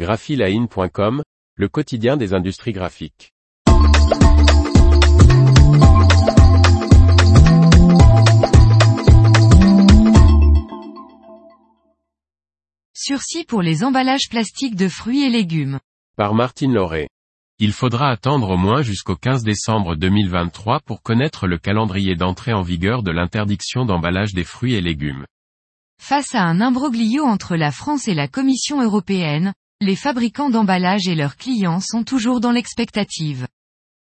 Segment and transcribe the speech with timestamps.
[0.00, 1.22] graphiline.com,
[1.56, 3.34] le quotidien des industries graphiques.
[12.94, 15.78] Sursis pour les emballages plastiques de fruits et légumes.
[16.16, 17.10] Par Martine Lauré.
[17.58, 22.62] Il faudra attendre au moins jusqu'au 15 décembre 2023 pour connaître le calendrier d'entrée en
[22.62, 25.26] vigueur de l'interdiction d'emballage des fruits et légumes.
[26.00, 31.14] Face à un imbroglio entre la France et la Commission européenne, les fabricants d'emballages et
[31.14, 33.46] leurs clients sont toujours dans l'expectative.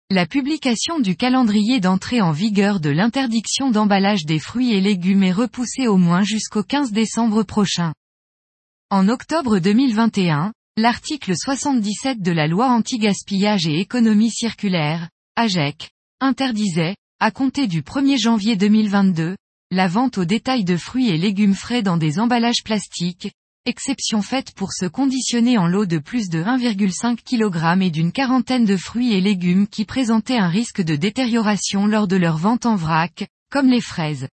[0.10, 5.32] La publication du calendrier d'entrée en vigueur de l'interdiction d'emballage des fruits et légumes est
[5.32, 7.94] repoussée au moins jusqu'au 15 décembre prochain.
[8.90, 17.30] En octobre 2021, l'article 77 de la loi anti-gaspillage et économie circulaire, AGEC, interdisait, à
[17.30, 19.36] compter du 1er janvier 2022,
[19.70, 23.32] la vente au détail de fruits et légumes frais dans des emballages plastiques,
[23.68, 28.66] exception faite pour se conditionner en lot de plus de 1,5 kg et d'une quarantaine
[28.66, 32.76] de fruits et légumes qui présentaient un risque de détérioration lors de leur vente en
[32.76, 34.28] vrac, comme les fraises.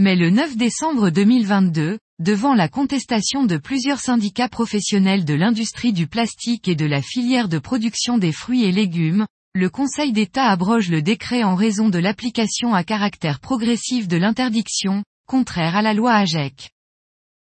[0.00, 6.06] Mais le 9 décembre 2022, devant la contestation de plusieurs syndicats professionnels de l'industrie du
[6.06, 10.88] plastique et de la filière de production des fruits et légumes, le Conseil d'État abroge
[10.88, 16.14] le décret en raison de l'application à caractère progressif de l'interdiction, contraire à la loi
[16.14, 16.70] AGEC.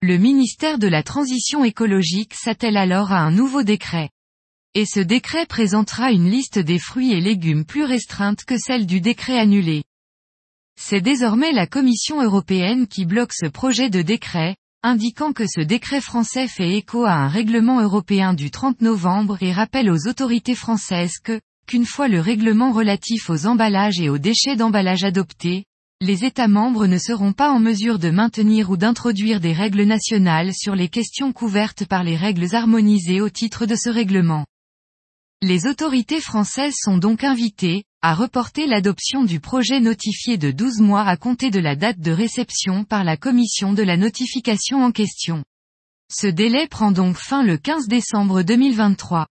[0.05, 4.11] Le ministère de la Transition écologique s'attelle alors à un nouveau décret.
[4.75, 9.01] Et ce décret présentera une liste des fruits et légumes plus restreinte que celle du
[9.01, 9.85] décret annulé.
[10.75, 16.01] C'est désormais la Commission européenne qui bloque ce projet de décret, indiquant que ce décret
[16.01, 21.19] français fait écho à un règlement européen du 30 novembre et rappelle aux autorités françaises
[21.23, 25.65] que, qu'une fois le règlement relatif aux emballages et aux déchets d'emballage adopté,
[26.03, 30.53] les États membres ne seront pas en mesure de maintenir ou d'introduire des règles nationales
[30.53, 34.45] sur les questions couvertes par les règles harmonisées au titre de ce règlement.
[35.43, 41.05] Les autorités françaises sont donc invitées, à reporter l'adoption du projet notifié de 12 mois
[41.05, 45.45] à compter de la date de réception par la commission de la notification en question.
[46.11, 49.29] Ce délai prend donc fin le 15 décembre 2023.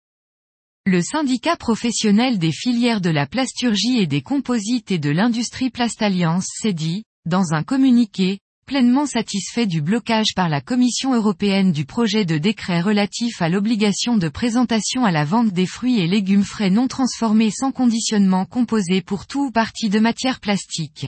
[0.91, 6.47] Le syndicat professionnel des filières de la plasturgie et des composites et de l'industrie Plastalliance
[6.47, 12.25] s'est dit, dans un communiqué, pleinement satisfait du blocage par la Commission européenne du projet
[12.25, 16.71] de décret relatif à l'obligation de présentation à la vente des fruits et légumes frais
[16.71, 21.07] non transformés sans conditionnement composés pour tout ou partie de matière plastique.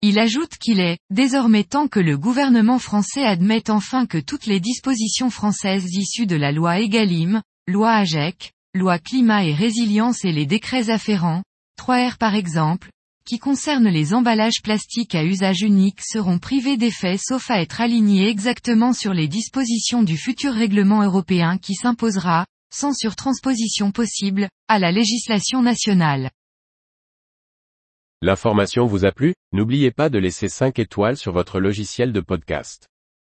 [0.00, 4.60] Il ajoute qu'il est, désormais temps que le gouvernement français admette enfin que toutes les
[4.60, 10.46] dispositions françaises issues de la loi EGalim, loi AGEC, loi climat et résilience et les
[10.46, 11.42] décrets afférents,
[11.78, 12.88] 3R par exemple,
[13.26, 18.28] qui concernent les emballages plastiques à usage unique seront privés d'effet sauf à être alignés
[18.28, 24.92] exactement sur les dispositions du futur règlement européen qui s'imposera, sans surtransposition possible, à la
[24.92, 26.30] législation nationale.
[28.22, 29.34] L'information vous a plu?
[29.52, 32.88] N'oubliez pas de laisser 5 étoiles sur votre logiciel de podcast.